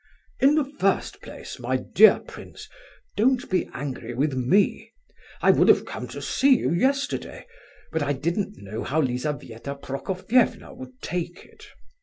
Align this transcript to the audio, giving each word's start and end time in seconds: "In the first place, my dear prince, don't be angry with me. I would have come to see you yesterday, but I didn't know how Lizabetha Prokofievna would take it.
"In 0.39 0.55
the 0.55 0.65
first 0.79 1.21
place, 1.21 1.59
my 1.59 1.77
dear 1.77 2.21
prince, 2.21 2.67
don't 3.15 3.47
be 3.51 3.69
angry 3.71 4.15
with 4.15 4.33
me. 4.33 4.93
I 5.43 5.51
would 5.51 5.67
have 5.67 5.85
come 5.85 6.07
to 6.07 6.23
see 6.23 6.57
you 6.57 6.71
yesterday, 6.71 7.45
but 7.91 8.01
I 8.01 8.13
didn't 8.13 8.57
know 8.57 8.81
how 8.83 8.99
Lizabetha 8.99 9.75
Prokofievna 9.75 10.73
would 10.73 10.99
take 11.03 11.45
it. 11.45 11.65